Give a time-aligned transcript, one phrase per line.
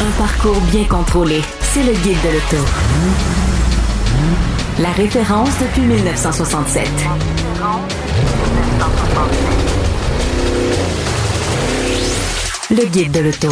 [0.00, 1.40] Un parcours bien contrôlé.
[1.60, 2.64] C'est le guide de l'auto.
[4.80, 6.88] La référence depuis 1967.
[12.70, 13.48] Le guide de l'auto.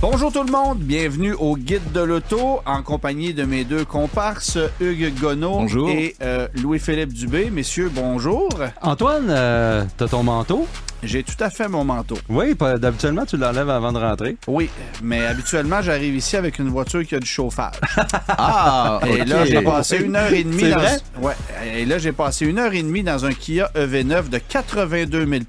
[0.00, 4.56] Bonjour tout le monde, bienvenue au Guide de l'Auto en compagnie de mes deux comparses,
[4.80, 5.90] Hugues Gonneau Bonjour.
[5.90, 7.50] et euh, Louis-Philippe Dubé.
[7.50, 8.48] Messieurs, bonjour.
[8.80, 10.66] Antoine, euh, t'as ton manteau?
[11.02, 12.18] J'ai tout à fait mon manteau.
[12.28, 14.36] Oui, d'habituellement, tu l'enlèves avant de rentrer.
[14.46, 14.68] Oui,
[15.02, 17.74] mais habituellement, j'arrive ici avec une voiture qui a du chauffage.
[18.42, 20.78] Ah, Et là, j'ai passé une heure et demie dans...
[20.78, 20.98] vrai?
[21.20, 21.34] Ouais,
[21.74, 25.42] et là, j'ai passé une heure et demie dans un Kia EV9 de 82 000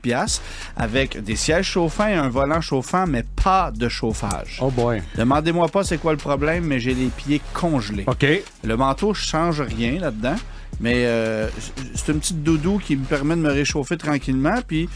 [0.75, 4.59] avec des sièges chauffants et un volant chauffant, mais pas de chauffage.
[4.61, 5.01] Oh boy.
[5.15, 8.05] Demandez-moi pas c'est quoi le problème, mais j'ai les pieds congelés.
[8.07, 8.25] OK.
[8.63, 10.35] Le manteau, je change rien là-dedans.
[10.81, 11.47] Mais euh,
[11.95, 14.55] c'est une petite doudou qui me permet de me réchauffer tranquillement.
[14.67, 14.89] Puis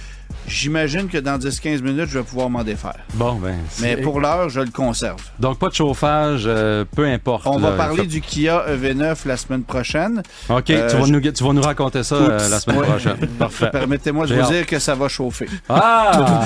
[0.48, 2.98] j'imagine que dans 10-15 minutes, je vais pouvoir m'en défaire.
[3.14, 3.56] Bon, ben.
[3.82, 5.22] Mais pour l'heure, je le conserve.
[5.40, 7.46] Donc, pas de chauffage, euh, peu importe.
[7.46, 7.70] On là.
[7.70, 10.24] va parler du Kia EV9 la semaine prochaine.
[10.50, 12.50] OK, Euh, tu, vas je- nous, tu vas nous raconter ça euh, Oups.
[12.50, 12.88] la semaine Ouais.
[12.88, 13.18] prochaine.
[13.40, 13.70] Parfait.
[13.72, 15.48] Permettez-moi de vous dire que ça va chauffer.
[15.70, 16.42] Ah!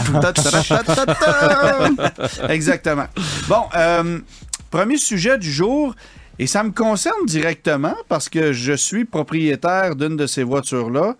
[2.50, 3.06] Exactement.
[3.48, 4.20] Bon, euh,
[4.72, 5.96] premier sujet du jour,
[6.40, 11.16] et ça me concerne directement parce que je suis propriétaire d'une de ces voitures-là.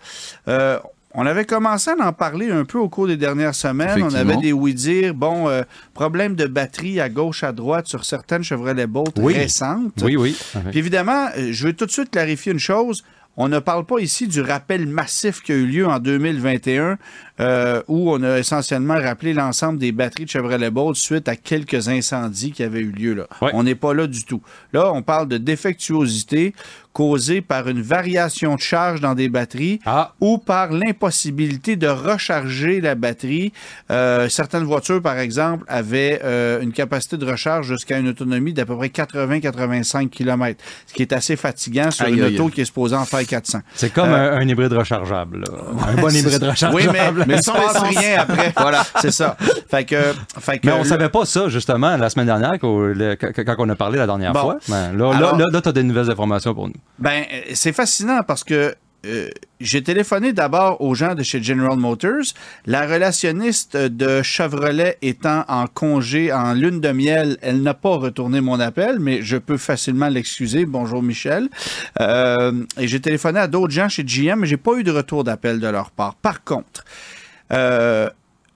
[0.48, 0.80] Euh,
[1.16, 4.02] on avait commencé à en parler un peu au cours des dernières semaines.
[4.04, 8.44] On avait des oui-dire, bon, euh, problème de batterie à gauche, à droite sur certaines
[8.44, 9.34] Chevrolet Bolt Oui.
[9.34, 9.94] récentes.
[10.04, 10.38] oui, oui.
[10.70, 13.04] Puis évidemment, euh, je veux tout de suite clarifier une chose.
[13.38, 16.98] On ne parle pas ici du rappel massif qui a eu lieu en 2021,
[17.40, 21.88] euh, où on a essentiellement rappelé l'ensemble des batteries de Chevrolet Bolt suite à quelques
[21.90, 23.28] incendies qui avaient eu lieu là.
[23.42, 23.52] Ouais.
[23.54, 24.42] On n'est pas là du tout.
[24.74, 26.54] Là, on parle de défectuosité
[26.92, 32.82] causée par une variation de charge dans des batteries Ah, ou par l'impossibilité de recharger
[32.82, 33.54] la batterie.
[33.92, 38.66] Euh, certaines voitures, par exemple, avaient euh, une capacité de recharge jusqu'à une autonomie d'à
[38.66, 42.62] peu près 80-85 km, ce qui est assez fatigant sur Aïe, une aïe, auto qui
[42.62, 43.60] est supposée en faire 400.
[43.76, 45.42] c'est comme Euh, un, un hybride rechargeable.
[45.42, 45.48] là.
[45.90, 46.76] Un bon hybride rechargeable.
[46.76, 48.54] Oui, mais, mais passe rien après.
[48.58, 49.36] voilà, c'est ça.
[49.70, 53.16] Fait que, fait que Mais on là- savait pas ça, justement, la semaine dernière, le-
[53.16, 54.42] quand, on a parlé la dernière Bon.
[54.42, 54.58] fois.
[54.68, 56.74] Ben, là, Alors- là, là, tu as des nouvelles informations pour nous.
[56.98, 57.24] Ben,
[57.54, 58.74] c'est fascinant parce que
[59.06, 59.30] euh,
[59.62, 62.34] j'ai téléphoné d'abord aux gens de chez General Motors.
[62.66, 68.42] La relationniste de Chevrolet étant en congé, en lune de miel, elle n'a pas retourné
[68.42, 70.66] mon appel, mais je peux facilement l'excuser.
[70.66, 71.48] Bonjour Michel.
[72.02, 75.24] Euh, et j'ai téléphoné à d'autres gens chez GM, mais j'ai pas eu de retour
[75.24, 76.16] d'appel de leur part.
[76.16, 76.84] Par contre,
[77.52, 78.10] euh,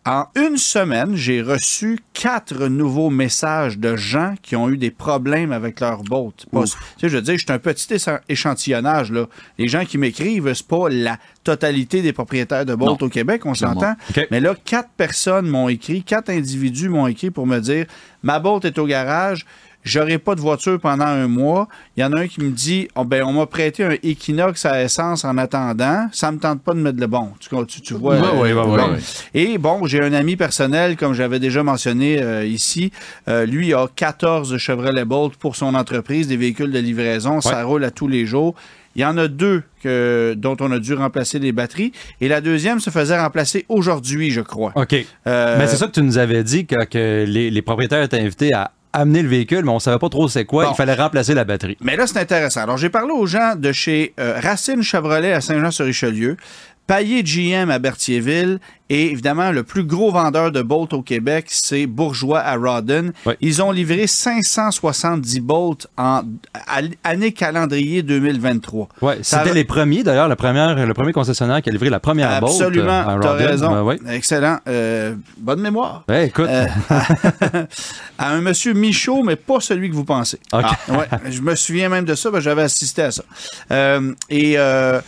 [0.06, 5.54] en une semaine, j'ai reçu quatre nouveaux messages de gens qui ont eu des problèmes
[5.54, 6.34] avec leur boat.
[6.52, 9.14] Pas- tu sais, je veux dire, je suis un petit écha- échantillonnage.
[9.14, 9.28] Là.
[9.58, 13.54] Les gens qui m'écrivent, c'est pas la totalité des propriétaires de boat au Québec, on
[13.54, 13.94] s'entend.
[14.30, 17.86] Mais là, quatre personnes m'ont écrit, quatre individus m'ont écrit pour me dire
[18.24, 19.46] ma boat est au garage.
[19.84, 21.68] J'aurai pas de voiture pendant un mois.
[21.98, 24.66] Il y en a un qui me dit oh, ben, on m'a prêté un Equinox
[24.66, 26.08] à essence en attendant.
[26.12, 27.32] Ça me tente pas de mettre le bon.
[27.40, 28.16] Tu, tu, tu vois.
[28.16, 28.76] Euh, ouais, bon.
[28.76, 29.00] ouais.
[29.34, 32.92] Et bon, j'ai un ami personnel, comme j'avais déjà mentionné euh, ici.
[33.28, 37.42] Euh, lui a 14 Chevrolet Bolt pour son entreprise, des véhicules de livraison.
[37.42, 38.56] Ça roule à tous les jours.
[38.96, 41.92] Il y en a deux que, dont on a dû remplacer les batteries.
[42.22, 44.72] Et la deuxième se faisait remplacer aujourd'hui, je crois.
[44.76, 44.96] OK.
[45.26, 48.20] Euh, Mais c'est ça que tu nous avais dit, que, que les, les propriétaires étaient
[48.20, 50.66] invités à amener le véhicule, mais on savait pas trop c'est quoi.
[50.66, 50.72] Bon.
[50.72, 51.78] Il fallait remplacer la batterie.
[51.82, 52.62] Mais là, c'est intéressant.
[52.62, 56.38] Alors, j'ai parlé aux gens de chez euh, Racine Chevrolet à Saint-Jean-sur-Richelieu,
[56.88, 61.88] Paillé GM à Berthierville et évidemment, le plus gros vendeur de Bolt au Québec, c'est
[61.88, 63.12] Bourgeois à Rawdon.
[63.42, 66.22] Ils ont livré 570 Bolt en
[66.54, 68.90] à- année calendrier 2023.
[69.02, 72.00] Ouais, c'était va- les premiers, d'ailleurs, le premier, le premier concessionnaire qui a livré la
[72.02, 72.52] première bolt.
[72.52, 73.86] Absolument, euh, tu as raison.
[73.86, 73.98] Ben.
[74.12, 74.60] Excellent.
[74.68, 76.04] Euh, bonne mémoire.
[76.08, 76.68] Ben, écoute, Euh,
[78.20, 80.40] à un monsieur Michaud, mais pas celui que vous pensez.
[80.52, 83.24] Ah, ouais, je me souviens même de ça, que j'avais assisté à ça.
[84.30, 85.02] Et euh,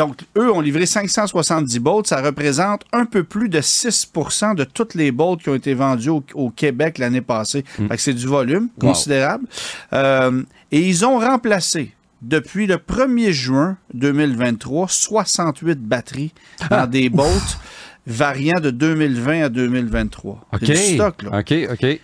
[0.00, 2.02] donc, eux ont livré 570 boats.
[2.06, 6.08] Ça représente un peu plus de 6% de toutes les boats qui ont été vendues
[6.08, 7.64] au, au Québec l'année passée.
[7.76, 8.88] Fait que c'est du volume Wow.
[8.88, 9.46] considérable.
[9.92, 10.42] Euh,
[10.72, 11.92] et ils ont remplacé
[12.22, 16.32] depuis le 1er juin 2023 68 batteries
[16.70, 17.26] dans des boats
[18.06, 20.46] variant de 2020 à 2023.
[20.52, 20.60] OK.
[20.62, 21.40] C'est du stock, là.
[21.40, 22.00] OK, OK.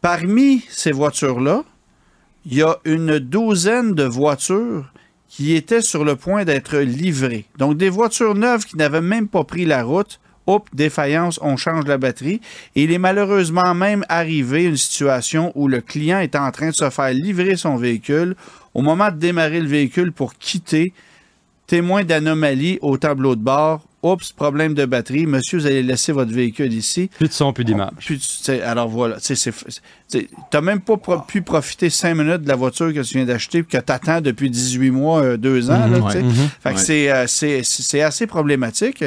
[0.00, 1.62] Parmi ces voitures-là,
[2.46, 4.92] il y a une douzaine de voitures
[5.28, 7.46] qui étaient sur le point d'être livrées.
[7.58, 10.20] Donc, des voitures neuves qui n'avaient même pas pris la route.
[10.46, 12.40] Hop, défaillance, on change la batterie.
[12.76, 16.74] Et il est malheureusement même arrivé une situation où le client est en train de
[16.74, 18.36] se faire livrer son véhicule.
[18.74, 20.92] Au moment de démarrer le véhicule pour quitter,
[21.66, 23.82] témoin d'anomalie au tableau de bord.
[24.04, 25.26] Oups, problème de batterie.
[25.26, 27.10] Monsieur, vous allez laisser votre véhicule ici.
[27.16, 27.90] Plus de son, plus d'image.
[28.00, 29.34] Tu sais, alors voilà, tu
[30.50, 33.62] t'as même pas pro- pu profiter cinq minutes de la voiture que tu viens d'acheter
[33.64, 35.88] que t'attends depuis 18 mois, euh, deux ans.
[35.88, 36.22] tu ouais.
[36.64, 36.76] Ouais.
[36.76, 39.04] c'est, euh, assez problématique.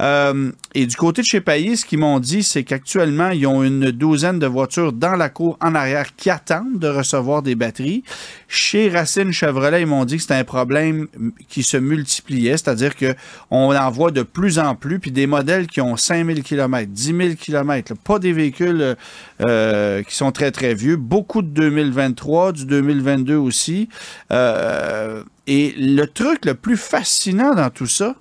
[0.00, 3.62] Euh, et du côté de chez Payet, ce qu'ils m'ont dit, c'est qu'actuellement, ils ont
[3.62, 8.04] une douzaine de voitures dans la cour en arrière qui attendent de recevoir des batteries.
[8.50, 11.08] Chez Racine Chevrolet, ils m'ont dit que c'était un problème
[11.50, 13.14] qui se multipliait, c'est-à-dire que
[13.50, 17.04] on en voit de plus en plus, puis des modèles qui ont 5000 km, 10
[17.04, 18.96] 000 km, pas des véhicules
[19.42, 23.90] euh, qui sont très, très vieux, beaucoup de 2023, du 2022 aussi.
[24.32, 28.14] Euh, et le truc le plus fascinant dans tout ça,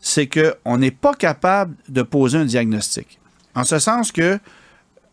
[0.00, 3.18] c'est qu'on n'est pas capable de poser un diagnostic.
[3.54, 4.38] En ce sens que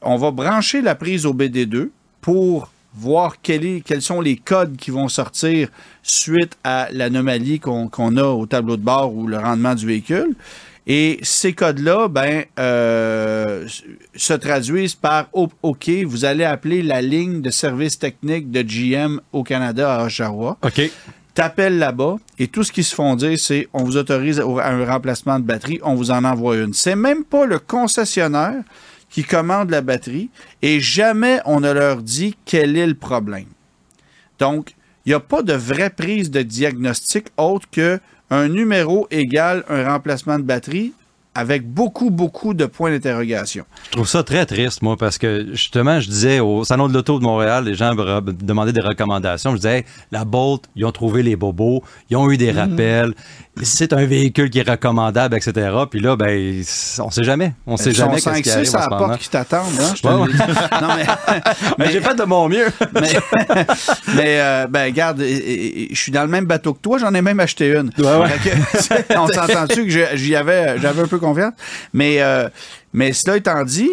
[0.01, 4.75] on va brancher la prise au BD2 pour voir quel est- quels sont les codes
[4.77, 5.69] qui vont sortir
[6.03, 10.35] suite à l'anomalie qu'on a au tableau de bord ou le rendement du véhicule.
[10.85, 13.65] Et ces codes-là, ben, euh,
[14.15, 19.19] se traduisent par O- OK, vous allez appeler la ligne de service technique de GM
[19.31, 20.81] au Canada à Oshawa OK.
[21.33, 24.67] t'appelles là-bas et tout ce qu'ils se font dire, c'est on vous autorise au- à
[24.67, 26.73] un remplacement de batterie, on vous en envoie une.
[26.73, 28.61] C'est même pas le concessionnaire
[29.13, 30.31] qui commande la batterie
[30.63, 33.45] et jamais on ne leur dit quel est le problème.
[34.39, 34.73] Donc,
[35.05, 37.99] il n'y a pas de vraie prise de diagnostic autre que
[38.31, 40.93] un numéro égale un remplacement de batterie
[41.35, 43.65] avec beaucoup, beaucoup de points d'interrogation.
[43.85, 47.17] Je trouve ça très triste, moi, parce que justement, je disais au Salon de l'Auto
[47.19, 49.51] de Montréal, les gens me demandaient des recommandations.
[49.51, 53.13] Je disais, Hey, la Bolt, ils ont trouvé les bobos, ils ont eu des rappels,
[53.61, 55.69] c'est un véhicule qui est recommandable, etc.
[55.89, 56.61] Puis là, ben,
[56.99, 57.53] on sait jamais.
[57.67, 59.79] On sait jamais qu'est-ce qui 5-6 arrive à la porte qui t'attendent.
[59.79, 60.07] Hein, je te.
[60.83, 61.05] Non, mais-
[61.79, 62.65] Mais j'ai fait de mon mieux.
[62.93, 63.09] mais,
[64.15, 67.39] mais, euh, ben, regarde, je suis dans le même bateau que toi, j'en ai même
[67.39, 67.89] acheté une.
[67.91, 68.01] Que,
[69.17, 71.53] on s'entend-tu que j'avais un peu confiance?
[71.93, 72.49] Mais, euh,
[72.93, 73.91] mais cela étant dit,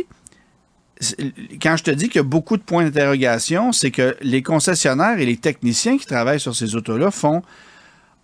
[1.62, 5.18] quand je te dis qu'il y a beaucoup de points d'interrogation, c'est que les concessionnaires
[5.18, 7.42] et les techniciens qui travaillent sur ces autos-là font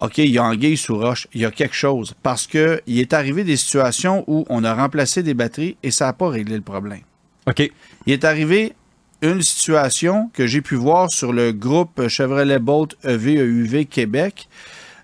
[0.01, 2.13] OK, il y a anguille sous roche, il y a quelque chose.
[2.23, 6.13] Parce qu'il est arrivé des situations où on a remplacé des batteries et ça n'a
[6.13, 7.01] pas réglé le problème.
[7.47, 7.71] OK.
[8.07, 8.75] Il est arrivé
[9.23, 14.49] une situation que j'ai pu voir sur le groupe Chevrolet Bolt E EV-EUV Québec.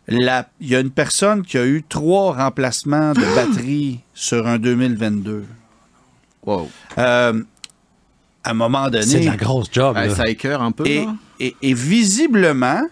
[0.09, 4.59] La- il y a une personne qui a eu trois remplacements de batterie sur un
[4.59, 5.45] 2022.
[6.45, 6.69] Wow.
[6.99, 7.43] Euh,
[8.45, 9.95] à un moment donné, C'est la grosse job.
[9.95, 10.13] Là.
[10.15, 10.87] ça écœure un peu.
[10.87, 11.15] et, là.
[11.39, 12.83] et- et visiblement,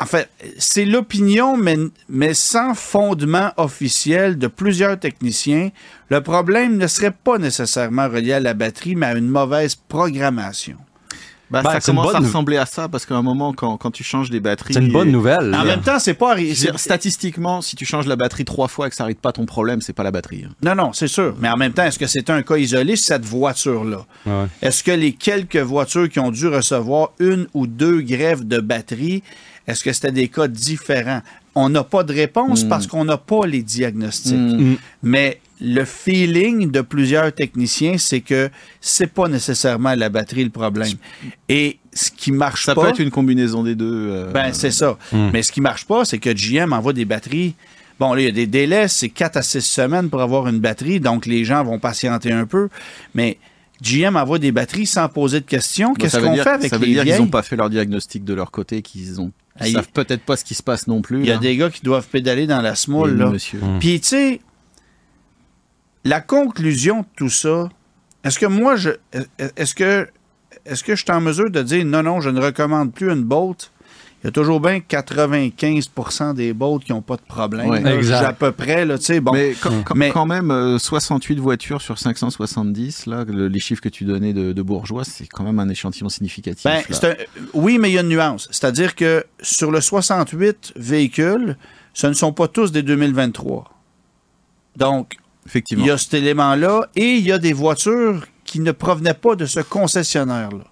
[0.00, 0.28] en fait,
[0.58, 1.76] c'est l'opinion, mais,
[2.08, 5.70] mais sans fondement officiel de plusieurs techniciens.
[6.10, 10.76] Le problème ne serait pas nécessairement relié à la batterie, mais à une mauvaise programmation.
[11.50, 14.02] Bah, Ben, ça commence à ressembler à ça parce qu'à un moment, quand, quand tu
[14.02, 14.74] changes des batteries.
[14.74, 15.54] C'est une bonne et- nouvelle.
[15.54, 16.36] En même temps, c'est pas
[16.76, 19.80] Statistiquement, si tu changes la batterie trois fois et que ça n'arrête pas ton problème,
[19.80, 20.44] c'est pas la batterie.
[20.46, 20.52] hein.
[20.62, 21.34] Non, non, c'est sûr.
[21.40, 24.04] Mais en même temps, est-ce que c'est un cas isolé, cette voiture-là?
[24.26, 24.46] Ouais.
[24.62, 29.22] Est-ce que les quelques voitures qui ont dû recevoir une ou deux grèves de batterie,
[29.66, 31.22] est-ce que c'était des cas différents?
[31.54, 34.34] On n'a pas de réponse parce qu'on n'a pas les diagnostics.
[34.36, 34.76] Mm.
[35.02, 40.92] Mais le feeling de plusieurs techniciens, c'est que c'est pas nécessairement la batterie le problème.
[41.48, 44.08] Et ce qui marche Ça pas, peut être une combinaison des deux.
[44.10, 44.98] euh, ben c'est ça.
[45.12, 47.54] Mais ce qui marche pas, c'est que GM envoie des batteries.
[47.98, 50.58] Bon, là, il y a des délais, c'est 4 à 6 semaines pour avoir une
[50.60, 52.68] batterie, donc les gens vont patienter un peu.
[53.14, 53.38] Mais
[53.80, 55.94] GM envoie des batteries sans poser de questions.
[55.94, 57.22] Qu'est-ce ça veut qu'on fait avec Ça veut les dire qu'ils vieilles?
[57.22, 59.32] n'ont pas fait leur diagnostic de leur côté, qu'ils ont.
[59.58, 61.20] Ah, Ils il- savent peut-être pas ce qui se passe non plus.
[61.20, 61.40] Il y a là.
[61.40, 63.30] des gars qui doivent pédaler dans la smoule, là.
[63.30, 63.60] monsieur.
[63.80, 64.40] Puis, tu sais,
[66.06, 67.68] la conclusion de tout ça,
[68.24, 68.90] est-ce que moi, je,
[69.56, 70.08] est-ce que,
[70.64, 73.22] est-ce que je suis en mesure de dire non, non, je ne recommande plus une
[73.24, 73.70] Bolt?
[74.22, 77.72] Il y a toujours bien 95% des Bolts qui n'ont pas de problème.
[77.84, 77.94] Là.
[77.94, 78.24] Exact.
[78.24, 79.32] À peu près, là, tu sais, bon.
[79.32, 83.82] mais, quand, quand- Mais- quand même, euh, 68 voitures sur 570, là, le- les chiffres
[83.82, 86.64] que tu donnais de, de bourgeois, c'est quand même un échantillon significatif.
[86.64, 86.82] Ben, là.
[86.90, 87.14] c'est un-
[87.54, 88.48] oui, mais il y a une nuance.
[88.50, 91.56] C'est-à-dire que sur le 68 véhicules,
[91.92, 93.70] ce ne sont pas tous des 2023.
[94.76, 95.84] Donc, Effectivement.
[95.84, 99.34] il y a cet élément-là et il y a des voitures qui ne provenaient pas
[99.36, 100.64] de ce concessionnaire-là.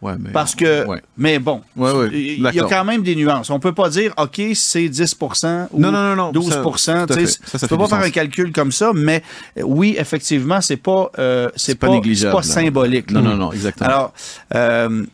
[0.00, 1.00] Ouais, mais, Parce que, Ouais.
[1.16, 3.50] mais bon, Ouais, il y a quand même des nuances.
[3.50, 6.60] On peut pas dire, OK, c'est 10% ou Non, non, non, non, 12 ça-
[7.06, 8.06] tout à tu fait peux pas faire sens.
[8.06, 9.22] un calcul comme ça, mais
[9.62, 13.12] oui, effectivement, c'est pas, euh, c'est pas pas, négligeable, pas symbolique.
[13.12, 13.88] Non, non, non, exactement.
[13.88, 14.12] Alors,
[14.56, 15.04] euh,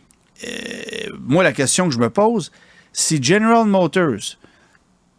[0.46, 0.48] euh,
[1.26, 2.50] moi, la question que je me pose,
[2.92, 4.38] si General Motors,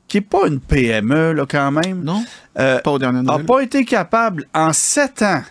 [0.09, 2.23] qui n'est pas une PME là, quand même, non,
[2.57, 5.43] euh, pas n'a pas été capable en sept ans,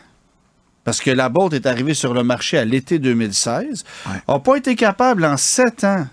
[0.84, 4.12] parce que la Bolt est arrivée sur le marché à l'été 2016, Ouais.
[4.28, 6.06] n'a pas été capable en sept ans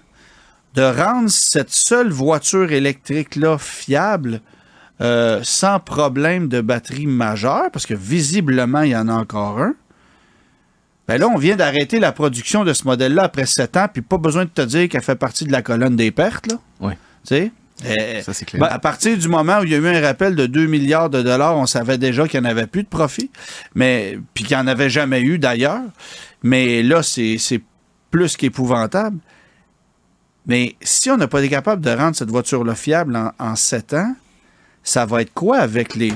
[0.76, 4.42] de rendre cette seule voiture électrique-là fiable
[5.02, 9.74] euh, sans problème de batterie majeur, parce que visiblement, il y en a encore un.
[11.08, 14.18] Ben là, on vient d'arrêter la production de ce modèle-là après sept ans, puis pas
[14.18, 16.48] besoin de te dire qu'elle fait partie de la colonne des pertes.
[16.48, 16.58] Là.
[16.80, 16.98] Ouais.
[17.28, 17.52] Tu sais?
[17.84, 18.62] Euh, Ça, c'est clair.
[18.62, 21.10] ben, à partir du moment où il y a eu un rappel de 2 milliards
[21.10, 23.30] de dollars, on savait déjà qu'il n'y en avait plus de profit,
[23.74, 25.82] mais puis qu'il n'y en avait jamais eu d'ailleurs.
[26.42, 27.62] Mais là, c'est c'est
[28.12, 29.18] plus qu'épouvantable.
[30.48, 33.94] Mais si on n'a pas été capable de rendre cette voiture-là fiable en, en 7
[33.96, 34.16] ans,
[34.84, 36.14] ça va être quoi avec les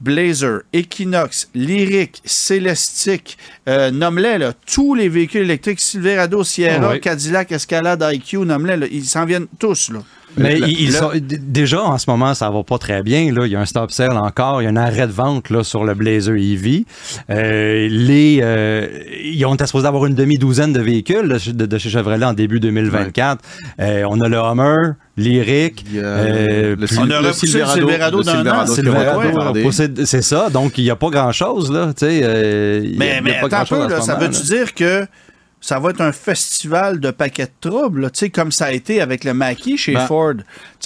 [0.00, 3.38] Blazer, Equinox, Lyric, Celestic,
[3.68, 6.98] euh, nomme-les, là, tous les véhicules électriques, Silverado, Sierra.
[6.98, 9.90] Cadillac, Escalade, IQ, nomme-les, ils s'en viennent tous.
[9.90, 10.00] Là.
[10.36, 11.10] Mais Le- ils le- sont-
[11.42, 13.32] déjà, en ce moment, ça va pas très bien.
[13.32, 13.46] Là.
[13.46, 14.62] Il y a un stop sale encore.
[14.62, 16.84] Il y a un arrêt de vente là, sur le Blazer EV.
[17.30, 18.86] Euh, les, euh,
[19.22, 22.60] ils ont été supposés avoir une demi-douzaine de véhicules de, de chez Chevrolet en début
[22.60, 23.42] 2024.
[23.80, 24.94] Euh, on a le Hummer,
[25.96, 27.32] a euh, le, On le Silverado le.
[27.32, 29.72] Silverado est Silverado, ouais,
[30.06, 30.48] c'est ça.
[30.50, 31.70] Donc, il n'y a pas grand-chose.
[31.70, 33.88] Là, tu sais, euh, il y a- Mais, y a mais pas attends un peu,
[33.88, 35.06] là, ça veut-tu dire que
[35.64, 39.00] ça va être un festival de paquets de troubles, tu sais, comme ça a été
[39.00, 40.34] avec le Mackie chez Ben, Ford?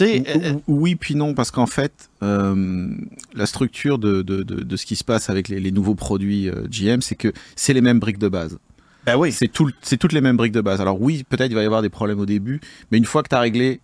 [0.02, 1.92] Euh, ou- Oui, puis non, parce qu'en fait,
[2.23, 2.87] euh,
[3.35, 6.49] la structure de, de, de, de ce qui se passe avec les, les nouveaux produits
[6.49, 8.59] euh, GM, c'est que c'est les mêmes briques de base.
[9.06, 9.33] ben oui.
[9.33, 10.80] C'est tout, toutes les mêmes briques de base.
[10.80, 12.61] Alors oui, peut-être il va y avoir des problèmes au début,
[12.92, 13.80] mais une fois que tu as réglé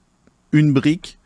[0.53, 1.19] une brique,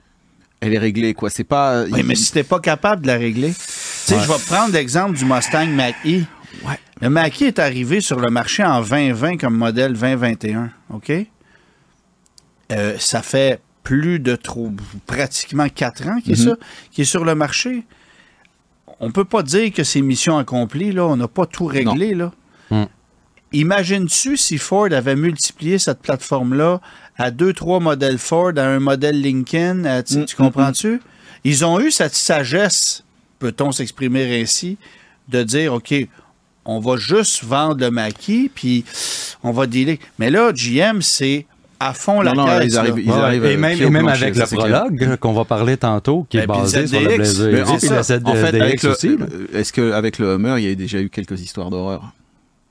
[0.61, 1.29] elle est réglée, quoi.
[1.29, 1.85] C'est pas.
[1.85, 3.49] Oui, mais si t'es pas capable de la régler.
[3.51, 4.23] Tu sais, Ouais.
[4.23, 6.23] je vais prendre l'exemple du Mustang Mach-E.
[6.65, 6.79] Ouais.
[7.01, 11.13] Le Mach-E est arrivé sur le marché en 2020 comme modèle 2021, OK?
[12.73, 14.73] Euh, ça fait plus de trop,
[15.07, 16.57] pratiquement 4 ans qu'il est, ça,
[16.91, 17.85] qu'il est sur le marché.
[18.99, 21.05] On peut pas dire que c'est mission accomplie, là.
[21.07, 22.33] On n'a pas tout réglé, là.
[22.71, 22.85] Mm.
[23.53, 26.81] Imagines-tu si Ford avait multiplié cette plateforme-là
[27.17, 31.01] à deux, trois modèles Ford, à un modèle Lincoln, à- tu, Mm, tu comprends-tu?
[31.45, 33.05] Ils ont eu cette sagesse,
[33.39, 34.79] peut-on s'exprimer ainsi,
[35.29, 35.95] de dire, OK,
[36.67, 38.85] on va juste vendre le maquis, puis
[39.43, 39.99] on va dealer.
[40.19, 41.47] Mais là, GM, c'est
[41.79, 42.65] à fond la Non, caisse.
[42.73, 45.77] ils arrivent- ils Ouais, arrivent, et même, et même avec le prologue qu'on va parler
[45.77, 47.17] tantôt, qui est Ben, basé sur le.
[47.17, 49.09] Blazer en fait, le Z- en fait, DX avec le- aussi.
[49.09, 49.27] là.
[49.31, 52.13] euh, est-ce qu'avec le Hummer, il y a déjà eu quelques histoires d'horreur?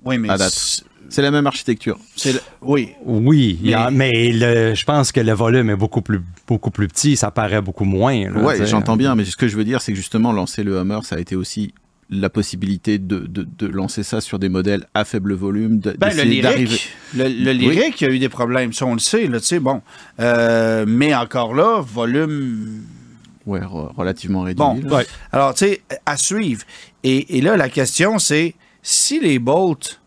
[0.04, 0.50] Oui, mais à date.
[0.52, 2.00] c'est- C'est la même architecture.
[2.16, 2.90] c'est le- oui.
[3.06, 6.88] Oui, a- Mais- mais, le- je pense que le volume est beaucoup plus, beaucoup plus
[6.88, 8.24] petit, ça paraît beaucoup moins.
[8.58, 8.66] sais.
[8.66, 11.18] j'entends bien, mais ce que je veux dire, c'est que justement, lancer le Hummer, ça
[11.18, 11.75] a été aussi
[12.10, 15.80] la possibilité de, de, de lancer ça sur des modèles à faible volume.
[15.80, 18.74] de- Ben, le d'essayer d'arriver- lyrique, le, le lyrique, il y a eu des problèmes,
[18.74, 19.82] ça on le sait, là, tu sais, bon.
[20.20, 22.84] Euh, mais encore là, volume
[23.48, 24.58] Ouais, re- relativement réduit.
[24.58, 24.80] Bon.
[24.90, 25.06] Ouais.
[25.32, 26.64] Alors, tu sais, à suivre.
[27.04, 30.00] Et, et là, la question, c'est si les Bolts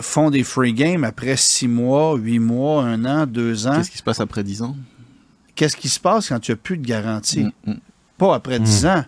[0.00, 3.98] font des free games après six mois, huit mois, un an, deux ans, Qu'est-ce qui
[3.98, 4.76] se passe après 10 ans?
[5.56, 7.44] qu'est-ce qui se passe quand tu n'as plus de garantie?
[7.44, 7.76] Mm, mm.
[8.18, 9.04] Pas après 10 ans.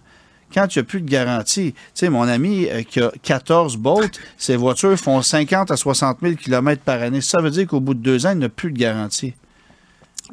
[0.54, 1.72] Quand tu n'as plus de garantie.
[1.72, 6.18] Tu sais, mon ami euh, qui a 14 Bolts, ses voitures font 50 à 60
[6.22, 7.20] 000 km par année.
[7.20, 9.34] Ça veut dire qu'au bout de deux ans, il n'a plus de garantie.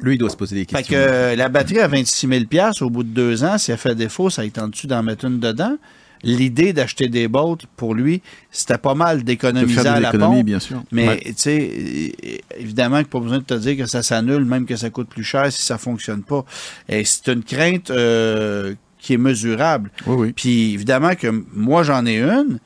[0.00, 0.96] Lui, il doit se poser des Fait questions.
[0.96, 2.44] que euh, la batterie à 26 000
[2.80, 5.76] au bout de deux ans, si elle fait défaut, ça dessus d'en mettre une dedans.
[6.24, 10.44] L'idée d'acheter des bottes, pour lui, c'était pas mal d'économiser à la pompe.
[10.46, 10.82] bien sûr.
[10.90, 11.20] Mais Ouais.
[11.26, 11.70] tu sais,
[12.58, 15.52] évidemment pas besoin de te dire que ça s'annule, même que ça coûte plus cher
[15.52, 16.44] si ça fonctionne pas.
[16.88, 19.90] Et c'est une crainte euh, qui est mesurable.
[20.06, 20.32] Oui, oui.
[20.32, 22.58] Puis évidemment que moi j'en ai une,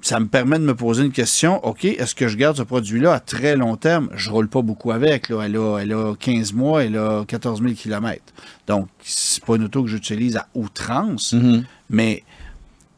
[0.00, 1.64] ça me permet de me poser une question.
[1.66, 4.08] OK, est-ce que je garde ce produit-là à très long terme?
[4.14, 5.28] Je roule pas beaucoup avec.
[5.28, 5.42] Là.
[5.44, 8.22] Elle, a, elle a 15 mois, elle a 14 000 km.
[8.68, 11.64] Donc, c'est pas une auto que j'utilise à outrance, Mhm.
[11.90, 12.22] mais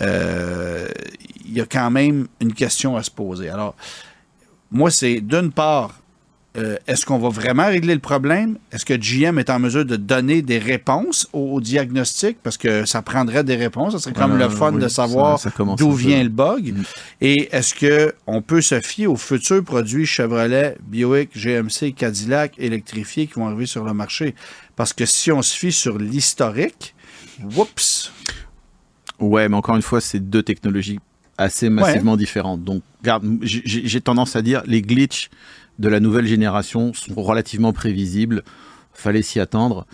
[0.02, 0.86] euh,
[1.46, 3.48] il y a quand même une question à se poser.
[3.48, 3.74] Alors,
[4.70, 6.00] moi, c'est d'une part,
[6.56, 8.58] euh, est-ce qu'on va vraiment régler le problème?
[8.72, 12.38] Est-ce que GM est en mesure de donner des réponses au, au diagnostic?
[12.42, 13.92] Parce que ça prendrait des réponses.
[13.92, 15.38] Ça serait comme Euh, le fun oui, de savoir
[15.76, 16.72] d'où vient le bug.
[16.72, 16.82] Mm.
[17.20, 23.34] Et est-ce qu'on peut se fier aux futurs produits Chevrolet, Buick, GMC, Cadillac électrifiés qui
[23.34, 24.34] vont arriver sur le marché?
[24.74, 26.94] Parce que si on se fie sur l'historique,
[27.56, 28.12] whoops!
[29.20, 30.98] Ouais, mais encore une fois, c'est deux technologies
[31.38, 32.62] assez massivement différentes.
[32.64, 32.82] Donc,
[33.42, 35.30] j'ai- tendance à dire les glitches
[35.78, 38.42] de la nouvelle génération sont relativement prévisibles.
[38.92, 39.86] Fallait s'y attendre.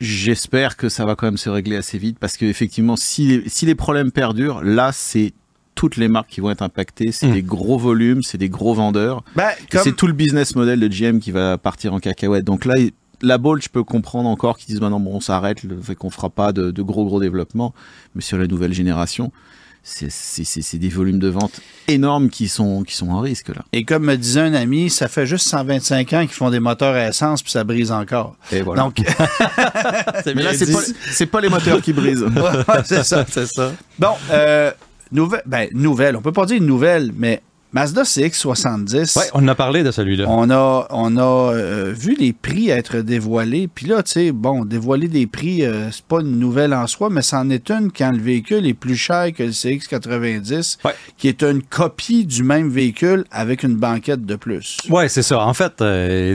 [0.00, 3.48] J'espère que ça va quand même se régler assez vite parce que effectivement, si les,
[3.48, 5.34] si les problèmes perdurent, là, c'est
[5.74, 7.12] toutes les marques qui vont être impactées.
[7.12, 7.32] C'est Mm.
[7.34, 9.22] des gros volumes, c'est des gros vendeurs.
[9.70, 12.44] Comme- C'est tout le business model de GM qui va partir en cacahuète.
[12.44, 12.74] Donc là,
[13.22, 15.62] la Bolt, je peux comprendre encore qu'ils disent maintenant bon, on s'arrête,
[15.98, 17.74] qu'on fera pas de, de gros gros développement.
[18.14, 19.32] Mais sur la nouvelle génération,
[19.82, 23.62] c'est- des volumes de vente énormes qui sont qui sont en risque là.
[23.72, 26.94] Et comme me disait un ami, ça fait juste 125 ans qu'ils font des moteurs
[26.94, 28.36] à essence puis ça brise encore.
[28.52, 28.82] Et voilà.
[28.82, 28.98] Donc,
[30.26, 32.22] mais là, c'est pas, les moteurs qui brisent.
[32.36, 33.24] Ouais, c'est ça.
[33.28, 33.72] c'est ça.
[33.98, 34.70] Bon, euh,
[35.12, 37.42] nouvelle, ben, nouvelle, on peut pas dire nouvelle, mais
[37.72, 40.24] Mazda CX-70, Ouais, on a parlé de celui-là.
[40.28, 43.68] on a, on a euh, vu les prix être dévoilés.
[43.72, 47.10] Puis là, tu sais, bon, dévoiler des prix, euh, c'est pas une nouvelle en soi,
[47.10, 50.92] mais c'en est une quand le véhicule est plus cher que le CX-90, Ouais.
[51.16, 54.78] qui est une copie du même véhicule avec une banquette de plus.
[54.88, 55.40] Ouais, c'est ça.
[55.40, 56.34] En fait, euh,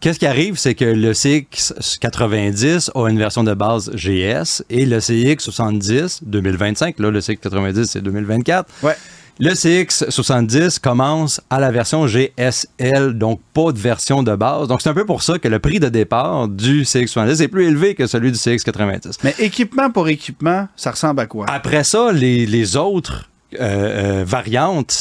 [0.00, 4.98] qu'est-ce qui arrive, c'est que le CX90 a une version de base GS et le
[4.98, 8.68] CX70 2025, là, le CX90 c'est 2024.
[8.82, 8.94] Ouais.
[9.38, 14.66] Le CX70 commence à la version GSL, donc pas de version de base.
[14.68, 17.66] Donc c'est un peu pour ça que le prix de départ du CX70 est plus
[17.66, 19.18] élevé que celui du CX90.
[19.24, 21.44] Mais équipement pour équipement, ça ressemble à quoi?
[21.50, 23.28] Après ça, les, les autres
[23.60, 24.96] euh, euh, variantes,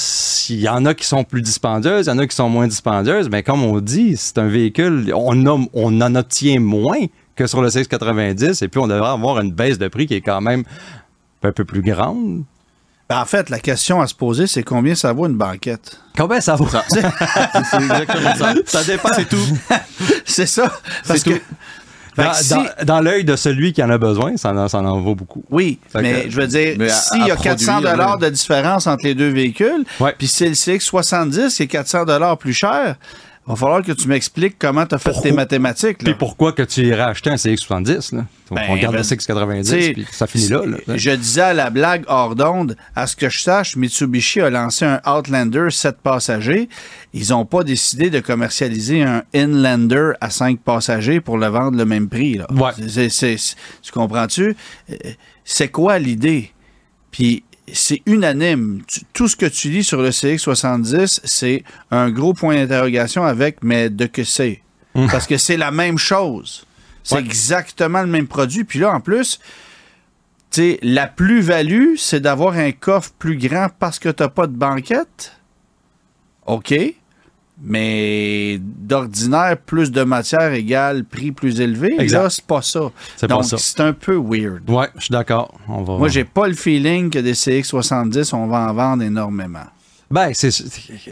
[0.49, 2.67] il y en a qui sont plus dispendieuses, il y en a qui sont moins
[2.67, 6.99] dispendieuses, mais comme on dit, c'est un véhicule, on, a- on en obtient moins
[7.37, 10.21] que sur le CX90, et puis on devrait avoir une baisse de prix qui est
[10.21, 10.63] quand même
[11.41, 12.43] un peu plus grande.
[13.09, 15.99] Ben, en fait, la question à se poser, c'est combien ça vaut une banquette?
[16.17, 16.67] Combien ça vaut?
[16.89, 17.03] c'est
[17.77, 18.53] exactement ça.
[18.65, 19.09] Ça dépend.
[19.15, 19.47] C'est tout.
[20.25, 20.71] c'est ça.
[21.07, 21.43] Parce C'est que, tout.
[22.17, 24.79] Dans, que si- dans- dans l'œil de celui qui en a besoin, ça en, ça
[24.79, 25.43] en vaut beaucoup.
[25.51, 28.29] Oui, Fait mais que- je veux dire, s'il y a à 400 produire, dollars de
[28.29, 29.83] différence entre les deux véhicules,
[30.17, 32.95] puis c'est le CX70 qui est 400 dollars plus cher,
[33.51, 36.01] va falloir que tu m'expliques comment tu as fait Pourquoi- tes mathématiques.
[36.01, 36.05] là.
[36.05, 38.15] Puis pourquoi que tu irais acheter un CX70?
[38.15, 38.25] Là?
[38.49, 40.61] Donc, Ben, on regarde ben, le CX90, T'sais, puis ça finit là.
[40.65, 40.97] là.
[40.97, 44.85] Je disais à la blague hors d'onde, à ce que je sache, Mitsubishi a lancé
[44.85, 46.69] un Outlander 7 passagers.
[47.13, 51.85] Ils n'ont pas décidé de commercialiser un Inlander à 5 passagers pour le vendre le
[51.85, 52.35] même prix.
[52.39, 52.47] Là.
[52.51, 52.71] Ouais.
[52.73, 54.55] Tu comprends-tu?
[54.89, 54.95] Euh,
[55.43, 56.51] C'est quoi l'idée?
[57.11, 58.81] Puis c'est unanime.
[59.13, 63.89] Tout ce que tu lis sur le CX70, c'est un gros point d'interrogation avec mais
[63.89, 64.61] de que c'est?
[64.93, 65.07] Mm.
[65.09, 66.65] Parce que c'est la même chose.
[67.03, 67.21] C'est Ouais.
[67.21, 68.63] exactement le même produit.
[68.63, 69.39] Puis là, en plus,
[70.51, 74.47] tu sais, la plus-value, c'est d'avoir un coffre plus grand parce que tu n'as pas
[74.47, 75.33] de banquette?
[76.45, 76.73] OK.
[77.63, 81.95] Mais d'ordinaire, plus de matière égale prix plus élevé.
[81.99, 82.23] Exact.
[82.23, 82.91] Là, c'est pas ça.
[83.15, 83.57] C'est pas Donc, ça.
[83.57, 84.69] c'est un peu weird.
[84.69, 85.53] Ouais, je suis d'accord.
[85.67, 85.97] On va...
[85.97, 89.63] Moi, j'ai pas le feeling que des CX70, on va en vendre énormément.
[90.11, 90.49] Ben, c'est,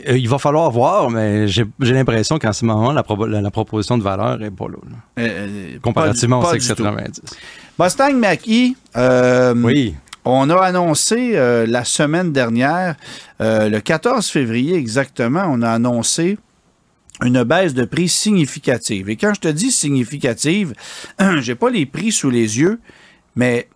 [0.08, 3.50] il va falloir voir, mais j'ai, j'ai l'impression qu'en ce moment, la, propo- la, la
[3.52, 4.78] proposition de valeur est pas là.
[4.88, 5.24] là.
[5.24, 6.84] Euh, euh, comparativement pas au du- pas du tout.
[6.84, 7.20] CX90.
[7.80, 9.96] Mustang Mach-E, euh, Oui.
[10.26, 12.96] On a annoncé euh, la semaine dernière,
[13.42, 16.38] euh, le 14 février exactement, on a annoncé
[17.22, 19.10] une baisse de prix significative.
[19.10, 20.74] Et quand je te dis significative,
[21.40, 22.80] j'ai pas les prix sous les yeux,
[23.36, 23.68] mais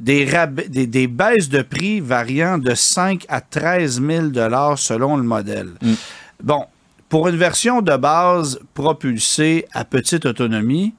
[0.00, 5.16] des, rabais- des, des baisses de prix variant de 5 à 13 000 dollars selon
[5.16, 5.70] le modèle.
[5.82, 5.94] Mm.
[6.42, 6.64] Bon,
[7.08, 10.94] pour une version de base propulsée à petite autonomie,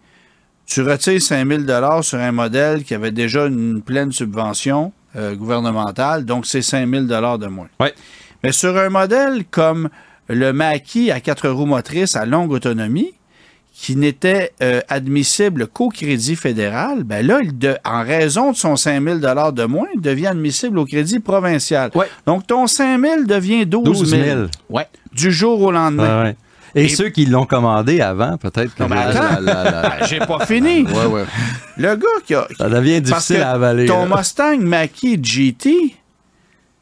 [0.65, 5.35] tu retires 5 000 dollars sur un modèle qui avait déjà une pleine subvention euh,
[5.35, 7.67] gouvernementale, donc c'est 5 000 dollars de moins.
[7.79, 7.93] Ouais.
[8.43, 9.89] Mais sur un modèle comme
[10.27, 13.13] le Mach-E à quatre roues motrices à longue autonomie,
[13.77, 18.77] qui n'était euh, admissible qu'au crédit fédéral, ben là, il de- en raison de son
[18.77, 21.91] 5 000 de moins, il devient admissible au crédit provincial.
[21.93, 22.07] Ouais.
[22.25, 24.41] Donc, ton 5 000 devient 12 000, 12 000.
[24.69, 24.87] Ouais.
[25.11, 26.23] du jour au lendemain.
[26.23, 26.35] Ouais.
[26.75, 29.41] Et, Et- ceux qui l'ont commandé avant, peut-être que Non, mais attends.
[29.41, 30.83] Ben, J'ai pas fini.
[30.83, 31.23] Ouais, ouais.
[31.77, 33.85] Le gars qui a, ça devient Parce difficile que à avaler.
[33.85, 34.17] Ton là.
[34.17, 35.95] Mustang Mach-E GT,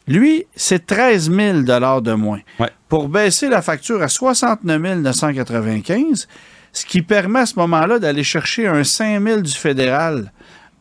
[0.07, 2.39] lui, c'est 13 000 de moins.
[2.59, 2.69] Ouais.
[2.89, 6.27] Pour baisser la facture à 69 995,
[6.71, 10.31] ce qui permet à ce moment-là d'aller chercher un 5 000 du fédéral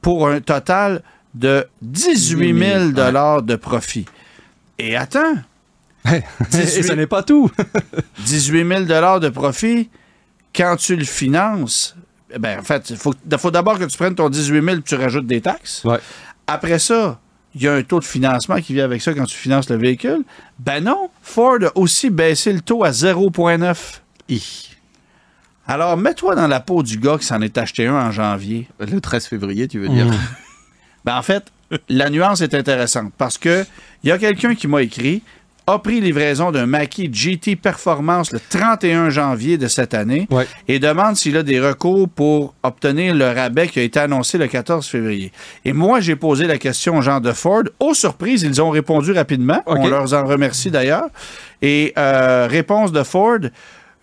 [0.01, 1.03] pour un total
[1.35, 4.07] de 18 000 de profit.
[4.79, 5.35] Et attends,
[6.05, 7.51] Et ce n'est pas tout.
[8.27, 9.89] 18 000 de profit,
[10.55, 11.97] quand tu le finances,
[12.35, 14.83] eh ben, en fait, il faut, faut d'abord que tu prennes ton 18 000 et
[14.83, 15.85] tu rajoutes des taxes.
[15.85, 15.99] Ouais.
[16.47, 17.21] Après ça,
[17.55, 19.77] il y a un taux de financement qui vient avec ça quand tu finances le
[19.77, 20.23] véhicule.
[20.59, 23.77] Ben non, Ford a aussi baissé le taux à 0,9.
[24.29, 24.69] Hi.
[25.67, 28.69] Alors, mets-toi dans la peau du gars qui s'en est acheté un en janvier.
[28.81, 30.07] Le 13 février, tu veux dire?
[30.07, 30.19] Mmh.
[31.05, 31.45] Ben, en fait,
[31.89, 33.65] la nuance est intéressante parce que
[34.03, 35.23] il y a quelqu'un qui m'a écrit
[35.67, 40.47] a pris livraison d'un Mackie GT Performance le 31 janvier de cette année Ouais.
[40.69, 44.49] et demande s'il a des recours pour obtenir le rabais qui a été annoncé le
[44.49, 45.31] 14 février.
[45.65, 47.63] Et moi, j'ai posé la question aux gens de Ford.
[47.81, 49.63] Aux surprises, ils ont répondu rapidement.
[49.67, 51.07] On leur en remercie d'ailleurs.
[51.61, 53.39] Et euh, réponse de Ford.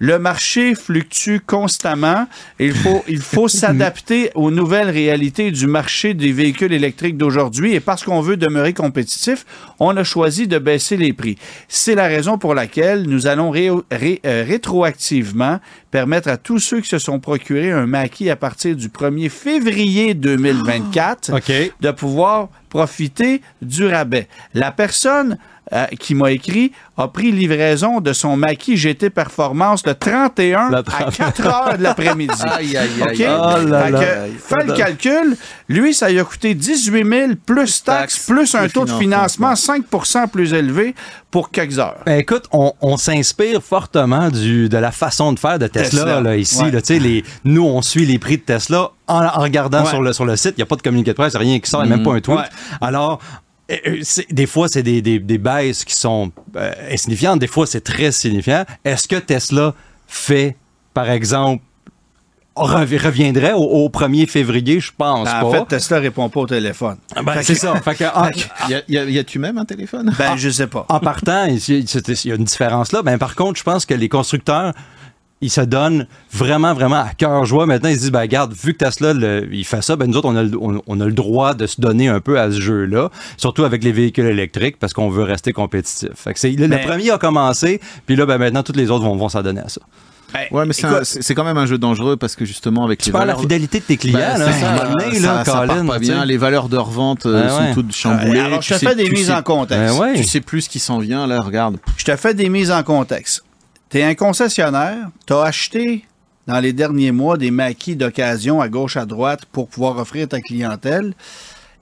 [0.01, 2.25] Le marché fluctue constamment.
[2.57, 7.73] Il faut, il faut s'adapter aux nouvelles réalités du marché des véhicules électriques d'aujourd'hui.
[7.73, 9.45] Et parce qu'on veut demeurer compétitif,
[9.79, 11.37] on a choisi de baisser les prix.
[11.67, 15.59] C'est la raison pour laquelle nous allons ré- ré- euh, rétroactivement
[15.91, 20.13] permettre à tous ceux qui se sont procurés un maquis à partir du 1er février
[20.13, 21.51] 2024 OK.
[21.81, 24.27] de pouvoir profiter du rabais.
[24.53, 25.37] La personne
[25.73, 30.77] euh, qui m'a écrit a pris livraison de son maquis GT Performance le 31 Le
[30.77, 31.15] à 30.
[31.15, 32.33] 4 heures de l'après-midi.
[32.45, 33.27] Aïe, aïe, aïe.
[33.29, 33.99] Oh là là.
[33.99, 35.37] que, fais le calcul.
[35.69, 39.55] Lui, ça lui a coûté 18 000 plus taxes, taxes, plus un taux de financement
[39.55, 39.75] financement.
[40.23, 40.93] 5% plus élevé
[41.31, 41.99] pour quelques heures.
[42.05, 46.21] Ben, écoute, on, on s'inspire fortement du, de la façon de faire de Tesla, Tesla.
[46.21, 46.63] là, ici.
[46.63, 46.71] Ouais.
[46.71, 49.89] là, tu sais, les, nous, on suit les prix de Tesla en, en regardant Ouais.
[49.89, 50.53] sur, le, sur le site.
[50.57, 52.05] Il n'y a pas de communiqué de presse, rien qui sort, il n'y a même
[52.05, 52.37] pas un tweet.
[52.37, 52.43] Ouais.
[52.81, 53.19] Alors,
[54.31, 57.39] des fois, c'est des, des, des baisses qui sont euh, insignifiantes.
[57.39, 58.65] Des fois, c'est très signifiant.
[58.83, 59.73] Est-ce que Tesla
[60.07, 60.55] fait,
[60.93, 61.63] par exemple,
[62.55, 64.79] rev- reviendrait au, au 1er février?
[64.79, 65.45] Je pense Ben, pas.
[65.45, 66.97] en fait, Tesla répond pas au téléphone.
[67.23, 67.75] Ben, c'est ça.
[67.81, 68.29] Fait que, en-
[68.69, 70.13] Y a- y a- y a-tu même un téléphone?
[70.17, 70.85] Ben, je sais pas.
[70.89, 73.01] en partant, il y a il y a une différence là.
[73.03, 74.73] Ben, par contre, je pense que les constructeurs,
[75.41, 77.65] ils se donnent vraiment, vraiment à cœur joie.
[77.65, 80.17] Maintenant, ils se disent, ben, regarde, vu que Tesla, le- il fait ça, ben, nous
[80.17, 82.51] autres, on a, le, on, on a le droit de se donner un peu à
[82.51, 86.09] ce jeu-là, surtout avec les véhicules électriques, parce qu'on veut rester compétitif.
[86.15, 89.15] Fait que c'est, le, premier a commencé, puis là, ben, maintenant, tous les autres vont,
[89.15, 89.81] vont s'adonner à ça.
[90.33, 92.45] Ben, Ouais, mais c'est écoute, un- c'est c'est quand même un jeu dangereux parce que
[92.45, 94.51] justement avec Tu les perds la valeurs- fidélité de tes clients, Ben, là.
[94.51, 96.23] c'est à un ça, là, ça part pas bien.
[96.23, 97.73] Les valeurs de revente euh, Ben sont ouais.
[97.73, 98.39] toutes chamboulées.
[98.39, 99.97] alors, Tu je te fais des mises sais- en contexte.
[99.97, 100.13] Ben ouais.
[100.17, 101.77] Tu sais plus ce qui s'en vient, là, regarde.
[101.97, 103.43] Je te fais des mises en contexte.
[103.89, 106.05] Tu es un concessionnaire, tu as acheté
[106.45, 110.41] dans les derniers mois des maquis d'occasion à gauche, à droite pour pouvoir offrir ta
[110.41, 111.13] clientèle.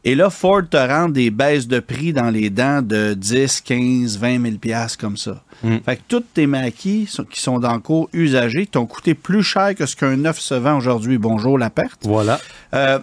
[0.03, 4.17] Et là, Ford te rend des baisses de prix dans les dents de 10, 15,
[4.19, 5.43] 20 000 piastres comme ça.
[5.63, 5.77] Mm.
[5.83, 9.75] Fait que tous tes maquis qui sont dans le cours usagés t'ont coûté plus cher
[9.75, 11.17] que ce qu'un neuf se vend aujourd'hui.
[11.17, 11.99] Bonjour la perte.
[12.03, 12.39] Voilà.
[12.73, 12.99] Euh,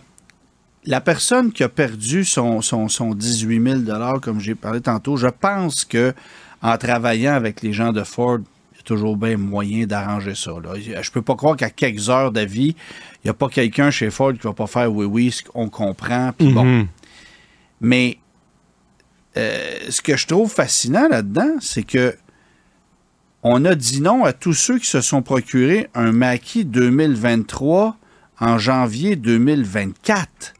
[0.87, 5.29] la personne qui a perdu son, son, son 18 000 comme j'ai parlé tantôt, je
[5.29, 6.15] pense que
[6.63, 8.39] en travaillant avec les gens de Ford,
[8.85, 10.53] toujours bien moyen d'arranger ça.
[10.63, 10.75] Là.
[10.79, 12.77] Je peux pas croire qu'à quelques heures d'avis,
[13.23, 16.33] il n'y a pas quelqu'un chez Ford qui va pas faire oui, oui, qu'on comprend.
[16.37, 16.65] puis bon.
[16.65, 16.87] Mhm.
[17.81, 18.19] Mais
[19.37, 22.15] euh, ce que je trouve fascinant là-dedans, c'est que
[23.43, 27.97] on a dit non à tous ceux qui se sont procurés un maquis 2023
[28.41, 30.55] en janvier 2024.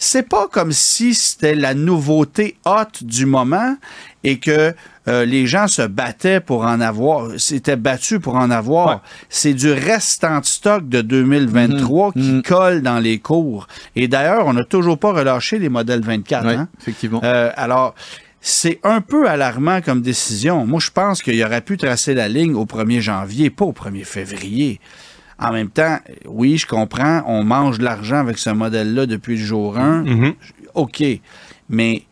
[0.00, 3.76] C'est pas comme si c'était la nouveauté haute du moment
[4.24, 4.74] et que
[5.06, 8.88] euh, les gens se battaient pour en avoir, s'étaient battus pour en avoir.
[8.88, 9.00] Ouais.
[9.28, 12.42] C'est du restant de stock de 2023 qui Mhm.
[12.42, 13.68] colle dans les cours.
[13.96, 16.46] Et d'ailleurs, on n'a toujours pas relâché les modèles 24.
[16.46, 16.68] Ouais, hein?
[16.80, 17.20] effectivement.
[17.24, 17.94] Euh, alors,
[18.40, 20.66] c'est un peu alarmant comme décision.
[20.66, 24.04] Moi, je pense qu'il aurait pu tracer la ligne au 1er janvier, pas au 1er
[24.04, 24.80] février.
[25.40, 29.44] En même temps, oui, je comprends, on mange de l'argent avec ce modèle-là depuis le
[29.44, 30.02] jour 1.
[30.02, 30.34] Mhm.
[30.74, 31.02] OK.
[31.68, 32.02] Mais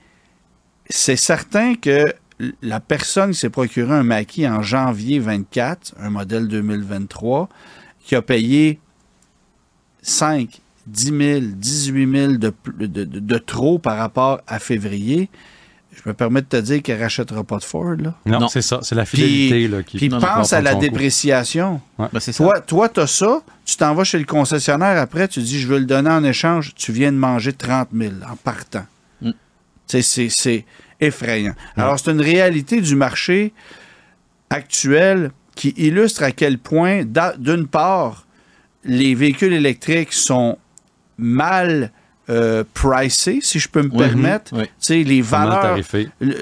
[0.91, 2.05] c'est certain que
[2.63, 7.49] la personne qui s'est procuré un maquis en janvier 24, un modèle 2023,
[8.05, 8.79] qui a payé
[10.03, 15.29] 5, 10 000, 18 000 de, pl- de, de- de trop par rapport à février,
[15.93, 17.95] je me permets de te dire qu'elle ne rachètera pas de Ford.
[17.99, 18.15] Là.
[18.27, 18.49] Non, Non.
[18.49, 18.81] c'est ça.
[18.83, 21.81] C'est la fidélité là, qui Puis Non, pense à la dépréciation.
[21.99, 22.33] Ben, ça.
[22.35, 25.67] Toi, toi tu as ça, tu t'en vas chez le concessionnaire après, tu dis je
[25.67, 28.85] veux le donner en échange, tu viens de manger 30 000 en partant.
[29.87, 30.65] C'est
[31.01, 31.55] effrayant.
[31.77, 33.53] Alors, c'est une réalité du marché
[34.51, 37.05] actuel qui illustre à quel point,
[37.39, 38.27] d'une part,
[38.85, 40.59] les véhicules électriques sont
[41.19, 41.93] mal
[42.29, 44.53] euh, pricés, si je peux me permettre.
[44.55, 44.67] Ouais.
[44.67, 45.79] Tu sais, les valeurs
[46.21, 46.35] le-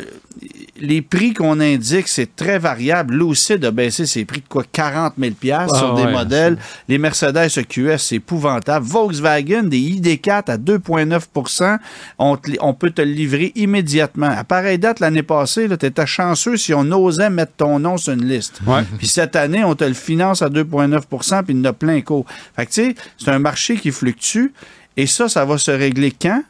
[0.81, 3.14] les prix qu'on indique, c'est très variable.
[3.14, 4.64] Lucid a baissé ses prix de quoi?
[4.70, 6.59] 40 000 piastres Ah sur des ouais, modèles.
[6.88, 8.85] Les Mercedes EQS, c'est épouvantable.
[8.85, 11.79] Volkswagen, des ID4 à 2,9
[12.18, 14.27] on, te on peut te le livrer immédiatement.
[14.37, 18.12] À pareille date, l'année passée, tu étais chanceux si on osait mettre ton nom sur
[18.12, 18.61] une liste.
[18.66, 18.83] Ouais.
[18.99, 22.01] Puis cette année, on te le finance à 2,9% puis il y en a plein
[22.01, 22.27] cours.
[22.57, 24.47] Fait que tu sais, c'est un marché qui fluctue.
[24.96, 26.42] Et ça, ça va se régler quand?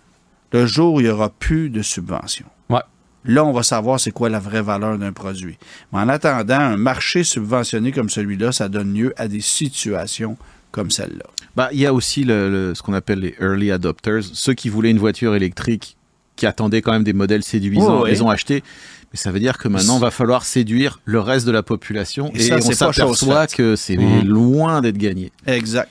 [0.53, 2.47] Le jour où il n'y aura plus de subventions.
[2.71, 2.81] Ouais.
[3.25, 5.57] Là, on va savoir c'est quoi la vraie valeur d'un produit.
[5.93, 10.37] Mais en attendant, un marché subventionné comme celui-là, ça donne lieu à des situations
[10.71, 11.25] comme celle-là.
[11.57, 14.69] Bah, il y a aussi le, le- ce qu'on appelle les early adopters, ceux qui
[14.69, 15.97] voulaient une voiture électrique
[16.37, 18.11] qui attendaient quand même des modèles séduisants, ouais.
[18.11, 18.63] les ont achetés.
[19.13, 22.33] Mais ça veut dire que maintenant, va falloir séduire le reste de la population.
[22.35, 24.27] Et Et, ça, on s'aperçoit que c'est Mhm.
[24.29, 25.31] loin d'être gagné.
[25.47, 25.91] Exact.